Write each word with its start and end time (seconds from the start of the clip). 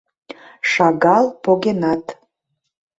—Шагал 0.71 1.25
погенат. 1.43 2.03